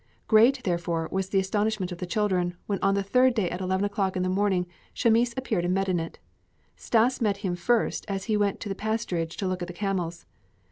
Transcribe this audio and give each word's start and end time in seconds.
Great, 0.27 0.63
therefore, 0.63 1.07
was 1.11 1.29
the 1.29 1.37
astonishment 1.37 1.91
of 1.91 1.99
the 1.99 2.07
children, 2.07 2.57
when 2.65 2.79
on 2.81 2.95
the 2.95 3.03
third 3.03 3.35
day 3.35 3.47
at 3.51 3.61
eleven 3.61 3.85
o'clock 3.85 4.17
in 4.17 4.23
the 4.23 4.29
morning 4.29 4.65
Chamis 4.95 5.31
appeared 5.37 5.63
in 5.63 5.75
Medinet. 5.75 6.17
Stas 6.75 7.21
met 7.21 7.37
him 7.45 7.55
first 7.55 8.05
as 8.07 8.23
he 8.23 8.35
went 8.35 8.59
to 8.61 8.67
the 8.69 8.73
pasturage 8.73 9.35
to 9.37 9.45
look 9.47 9.61
at 9.61 9.67
the 9.67 9.75
camels. 9.75 10.25